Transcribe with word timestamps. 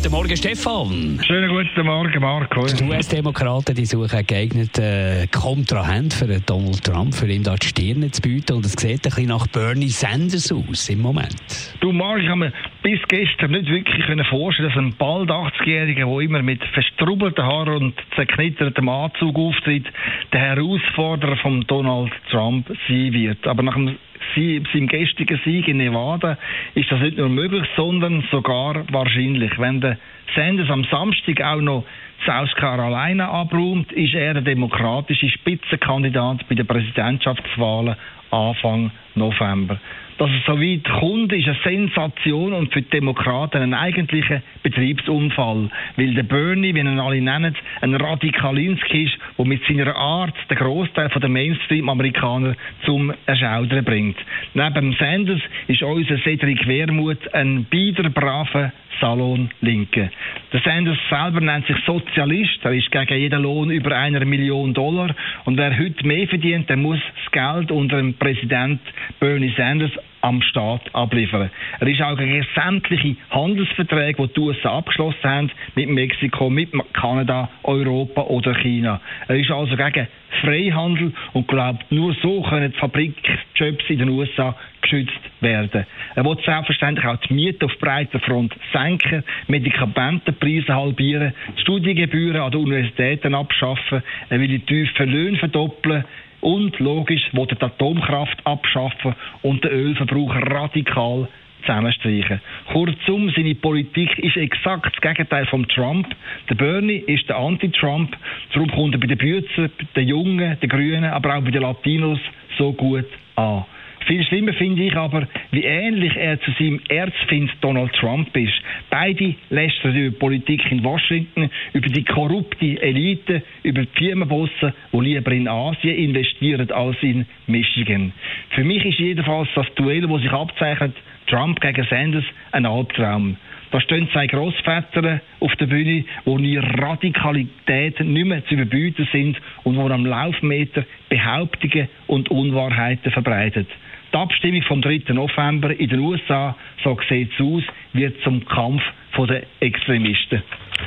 Guten 0.00 0.12
Morgen, 0.12 0.36
Stefan. 0.36 1.20
Schönen 1.26 1.48
guten 1.48 1.84
Morgen, 1.84 2.20
Marco. 2.20 2.64
Die 2.66 2.84
US-Demokraten 2.84 3.74
die 3.74 3.84
suchen 3.84 4.16
einen 4.16 4.26
geeigneten 4.28 4.84
äh, 4.84 5.26
Kontrahent 5.26 6.14
für 6.14 6.28
Donald 6.38 6.84
Trump, 6.84 7.12
für 7.12 7.26
ihn 7.26 7.42
da 7.42 7.56
die 7.56 7.66
Stirne 7.66 8.08
zu 8.12 8.22
bieten. 8.22 8.52
Und 8.52 8.64
es 8.64 8.74
sieht 8.74 8.90
ein 8.90 9.00
bisschen 9.00 9.26
nach 9.26 9.48
Bernie 9.48 9.88
Sanders 9.88 10.52
aus 10.52 10.88
im 10.88 11.00
Moment. 11.00 11.34
Du, 11.80 11.90
Marc, 11.90 12.22
ich 12.22 12.28
habe 12.28 12.38
mir 12.38 12.52
bis 12.84 13.00
gestern 13.08 13.50
nicht 13.50 13.68
wirklich 13.68 14.04
vorstellen, 14.28 14.68
dass 14.68 14.78
ein 14.78 14.94
bald 14.96 15.30
80-Jähriger, 15.30 16.06
der 16.06 16.20
immer 16.20 16.42
mit 16.42 16.62
verstrubbelten 16.74 17.44
Haaren 17.44 17.82
und 17.82 17.94
zerknittertem 18.14 18.88
Anzug 18.88 19.36
auftritt, 19.36 19.86
der 20.32 20.40
Herausforderer 20.40 21.38
von 21.38 21.62
Donald 21.66 22.12
Trump 22.30 22.68
sein 22.86 23.12
wird. 23.12 23.44
Aber 23.48 23.64
nach 23.64 23.74
dem 23.74 23.96
seinem 24.34 24.86
gestrigen 24.86 25.40
Sieg 25.44 25.68
in 25.68 25.78
Nevada 25.78 26.38
ist 26.74 26.90
das 26.90 27.00
nicht 27.00 27.16
nur 27.18 27.28
möglich, 27.28 27.64
sondern 27.76 28.22
sogar 28.30 28.84
wahrscheinlich. 28.90 29.58
Wenn 29.58 29.80
der 29.80 29.98
Sanders 30.34 30.70
am 30.70 30.84
Samstag 30.84 31.40
auch 31.40 31.60
noch 31.60 31.84
South 32.26 32.54
Carolina 32.56 33.28
abräumt, 33.30 33.92
ist 33.92 34.14
er 34.14 34.34
der 34.34 34.42
demokratische 34.42 35.28
Spitzenkandidat 35.28 36.48
bei 36.48 36.54
den 36.54 36.66
Präsidentschaftswahlen 36.66 37.96
Anfang 38.30 38.90
November. 39.14 39.78
Dass 40.18 40.30
es 40.30 40.44
so 40.46 40.60
weit 40.60 40.82
kommt, 40.82 41.32
ist 41.32 41.46
eine 41.46 41.56
Sensation 41.62 42.52
und 42.52 42.72
für 42.72 42.82
die 42.82 42.90
Demokraten 42.90 43.62
ein 43.62 43.72
eigentlicher 43.72 44.42
Betriebsunfall. 44.64 45.70
Weil 45.96 46.14
der 46.14 46.24
Bernie, 46.24 46.74
wie 46.74 46.80
ihn 46.80 46.98
alle 46.98 47.20
nennen, 47.20 47.54
ein 47.80 47.94
Radikalinski 47.94 49.04
ist, 49.04 49.16
der 49.38 49.46
mit 49.46 49.64
seiner 49.66 49.94
Art 49.94 50.34
den 50.50 50.58
Großteil 50.58 51.08
der 51.08 51.28
Mainstream-Amerikaner 51.28 52.56
zum 52.84 53.12
Erschaudern 53.26 53.84
bringt. 53.84 54.16
Neben 54.54 54.92
Sanders 54.94 55.40
ist 55.68 55.84
unser 55.84 56.18
Cedric 56.18 56.66
Wermuth 56.66 57.32
ein 57.32 57.64
bieder 57.70 58.10
braver 58.10 58.72
Salon 59.00 59.50
Linke. 59.60 60.10
Der 60.52 60.60
Sanders 60.60 60.98
selber 61.08 61.40
nennt 61.40 61.66
sich 61.66 61.76
Sozialist. 61.86 62.64
Er 62.64 62.72
ist 62.72 62.90
gegen 62.90 63.18
jeden 63.18 63.42
Lohn 63.42 63.70
über 63.70 63.96
einer 63.96 64.24
Million 64.24 64.74
Dollar. 64.74 65.14
Und 65.44 65.56
wer 65.56 65.78
heute 65.78 66.06
mehr 66.06 66.26
verdient, 66.26 66.68
der 66.68 66.76
muss 66.76 67.00
Geld 67.38 67.70
unter 67.70 67.98
dem 67.98 68.14
Präsident 68.14 68.80
Bernie 69.20 69.54
Sanders 69.56 69.92
am 70.22 70.42
Staat 70.42 70.92
abliefern. 70.92 71.50
Er 71.78 71.86
ist 71.86 72.02
auch 72.02 72.16
gegen 72.16 72.44
sämtliche 72.52 73.14
Handelsverträge, 73.30 74.26
die 74.26 74.34
die 74.34 74.40
USA 74.40 74.78
abgeschlossen 74.78 75.22
haben, 75.22 75.50
mit 75.76 75.88
Mexiko, 75.88 76.50
mit 76.50 76.72
Kanada, 76.92 77.48
Europa 77.62 78.22
oder 78.22 78.56
China. 78.56 79.00
Er 79.28 79.36
ist 79.36 79.52
also 79.52 79.76
gegen 79.76 80.08
Freihandel 80.40 81.12
und 81.32 81.46
glaubt, 81.46 81.92
nur 81.92 82.12
so 82.14 82.42
können 82.42 82.72
die 82.72 82.78
Fabrikjobs 82.78 83.84
in 83.88 83.98
den 83.98 84.08
USA 84.08 84.56
geschützt 84.82 85.20
werden. 85.40 85.86
Er 86.16 86.24
will 86.24 86.36
selbstverständlich 86.44 87.06
auch 87.06 87.16
die 87.18 87.34
Miete 87.34 87.66
auf 87.66 87.78
breiter 87.78 88.18
Front 88.18 88.52
senken, 88.72 89.22
Medikamentenpreise 89.46 90.74
halbieren, 90.74 91.34
die 91.56 91.60
Studiengebühren 91.60 92.40
an 92.40 92.50
den 92.50 92.62
Universitäten 92.62 93.34
abschaffen, 93.36 94.02
er 94.28 94.40
will 94.40 94.48
die 94.48 94.58
tiefen 94.58 95.08
Löhne 95.08 95.38
verdoppeln, 95.38 96.04
und 96.40 96.78
logisch 96.78 97.22
will 97.32 97.46
die 97.46 97.60
Atomkraft 97.60 98.38
abschaffen 98.44 99.14
und 99.42 99.64
den 99.64 99.70
Ölverbrauch 99.72 100.34
radikal 100.34 101.28
zusammenstreichen. 101.62 102.40
Kurzum, 102.72 103.30
seine 103.34 103.54
Politik 103.54 104.18
ist 104.18 104.36
exakt 104.36 104.94
das 104.94 105.00
Gegenteil 105.00 105.46
von 105.46 105.66
Trump. 105.68 106.06
Der 106.48 106.54
Bernie 106.54 107.02
ist 107.06 107.28
der 107.28 107.36
Anti-Trump. 107.36 108.16
Darum 108.52 108.70
kommt 108.70 108.94
er 108.94 109.00
bei 109.00 109.06
den 109.06 109.18
Büzer, 109.18 109.68
den 109.96 110.08
Jungen, 110.08 110.58
den 110.60 110.68
Grünen, 110.68 111.04
aber 111.04 111.36
auch 111.36 111.42
bei 111.42 111.50
den 111.50 111.62
Latinos 111.62 112.20
so 112.56 112.72
gut 112.72 113.06
an. 113.36 113.64
Viel 114.08 114.24
schlimmer 114.24 114.54
finde 114.54 114.84
ich 114.84 114.96
aber, 114.96 115.28
wie 115.50 115.64
ähnlich 115.64 116.16
er 116.16 116.40
zu 116.40 116.50
seinem 116.52 116.80
Erzfind 116.88 117.50
Donald 117.60 117.92
Trump 117.92 118.34
ist. 118.34 118.54
Beide 118.88 119.34
lästern 119.50 119.94
über 119.94 120.18
Politik 120.18 120.62
in 120.72 120.82
Washington, 120.82 121.50
über 121.74 121.88
die 121.88 122.04
korrupte 122.04 122.80
Elite, 122.80 123.42
über 123.64 123.82
die 123.82 123.98
Firmenbosse, 123.98 124.72
die 124.94 125.00
lieber 125.00 125.30
in 125.30 125.46
Asien 125.46 125.94
investieren 125.94 126.70
als 126.70 126.96
in 127.02 127.26
Michigan. 127.48 128.14
Für 128.54 128.64
mich 128.64 128.82
ist 128.86 128.98
jedenfalls 128.98 129.50
das 129.54 129.66
Duell, 129.74 130.00
das 130.00 130.22
sich 130.22 130.32
abzeichnet, 130.32 130.96
Trump 131.26 131.60
gegen 131.60 131.84
Sanders, 131.84 132.24
ein 132.52 132.64
Albtraum. 132.64 133.36
Da 133.70 133.78
stehen 133.82 134.08
zwei 134.14 134.26
Grossväter 134.26 135.20
auf 135.40 135.54
der 135.56 135.66
Bühne, 135.66 136.06
wo 136.24 136.38
ihre 136.38 136.66
Radikalität 136.80 138.00
nicht 138.00 138.26
mehr 138.26 138.42
zu 138.46 138.54
überbieten 138.54 139.06
sind 139.12 139.38
und 139.64 139.76
wo 139.76 139.86
am 139.90 140.06
Laufmeter 140.06 140.86
Behauptungen 141.10 141.88
und 142.06 142.30
Unwahrheiten 142.30 143.12
verbreitet. 143.12 143.68
Die 144.12 144.16
Abstimmung 144.16 144.62
vom 144.62 144.82
3. 144.82 145.12
November 145.12 145.78
in 145.78 145.88
den 145.88 146.00
USA, 146.00 146.56
so 146.82 146.96
sieht 147.08 147.30
es 147.32 147.40
aus, 147.40 147.62
wird 147.92 148.16
zum 148.22 148.44
Kampf 148.46 148.82
der 149.28 149.42
Extremisten. 149.58 150.44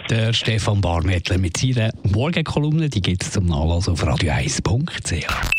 Der 0.09 0.31
Stefan 0.31 0.79
Barmettler 0.79 1.37
mit 1.37 1.57
seiner 1.57 1.91
Morgenkolumne, 2.03 2.89
die 2.89 3.01
gibt 3.01 3.23
es 3.23 3.31
zum 3.31 3.45
Nachlesen 3.45 3.93
auf 3.93 4.03
radio1.ch. 4.03 5.51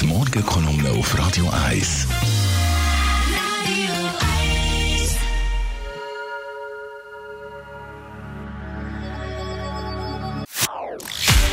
Die 0.00 0.06
Morgenkolumne 0.06 0.90
auf 0.90 1.18
Radio 1.18 1.44
1. 1.68 2.08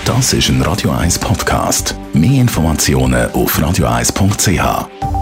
Das 0.06 0.34
ist 0.34 0.50
ein 0.50 0.62
Radio 0.62 0.92
1 0.92 1.20
Podcast. 1.20 1.96
Mehr 2.14 2.42
Informationen 2.42 3.32
auf 3.32 3.58
radio1.ch. 3.58 5.21